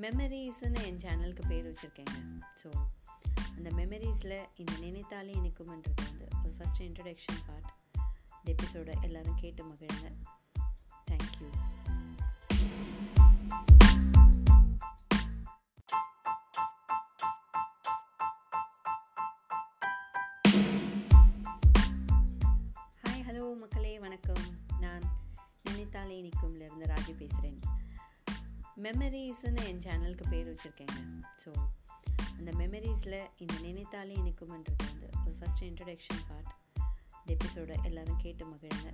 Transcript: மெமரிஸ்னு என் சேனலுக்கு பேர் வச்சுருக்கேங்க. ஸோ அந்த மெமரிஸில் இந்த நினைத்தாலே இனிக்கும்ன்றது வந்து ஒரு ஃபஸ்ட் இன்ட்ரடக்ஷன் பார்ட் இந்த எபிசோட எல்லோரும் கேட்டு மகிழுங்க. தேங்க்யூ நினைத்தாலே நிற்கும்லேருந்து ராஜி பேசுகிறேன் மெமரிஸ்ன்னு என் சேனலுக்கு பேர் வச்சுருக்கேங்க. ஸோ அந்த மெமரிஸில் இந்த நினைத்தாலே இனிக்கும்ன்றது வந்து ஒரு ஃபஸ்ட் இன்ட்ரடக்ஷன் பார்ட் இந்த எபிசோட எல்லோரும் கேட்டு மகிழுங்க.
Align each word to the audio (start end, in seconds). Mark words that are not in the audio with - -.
மெமரிஸ்னு 0.00 0.82
என் 0.84 0.96
சேனலுக்கு 0.96 1.42
பேர் 1.48 1.66
வச்சுருக்கேங்க. 1.70 2.44
ஸோ 2.62 2.70
அந்த 3.56 3.70
மெமரிஸில் 3.70 4.46
இந்த 4.56 4.72
நினைத்தாலே 4.80 5.32
இனிக்கும்ன்றது 5.32 6.02
வந்து 6.04 6.28
ஒரு 6.44 6.52
ஃபஸ்ட் 6.58 6.82
இன்ட்ரடக்ஷன் 6.82 7.42
பார்ட் 7.46 7.72
இந்த 8.38 8.54
எபிசோட 8.54 9.02
எல்லோரும் 9.02 9.38
கேட்டு 9.40 9.64
மகிழுங்க. 9.64 10.10
தேங்க்யூ 11.10 11.50
நினைத்தாலே 26.12 26.28
நிற்கும்லேருந்து 26.28 26.86
ராஜி 26.92 27.12
பேசுகிறேன் 27.16 27.60
மெமரிஸ்ன்னு 28.84 29.62
என் 29.68 29.80
சேனலுக்கு 29.84 30.24
பேர் 30.30 30.48
வச்சுருக்கேங்க. 30.50 30.98
ஸோ 31.42 31.50
அந்த 32.38 32.50
மெமரிஸில் 32.52 33.18
இந்த 33.38 33.54
நினைத்தாலே 33.62 34.14
இனிக்கும்ன்றது 34.14 34.84
வந்து 34.90 35.08
ஒரு 35.24 35.34
ஃபஸ்ட் 35.38 35.62
இன்ட்ரடக்ஷன் 35.62 36.22
பார்ட் 36.28 36.52
இந்த 37.18 37.36
எபிசோட 37.36 37.82
எல்லோரும் 37.82 38.16
கேட்டு 38.16 38.46
மகிழுங்க. 38.46 38.92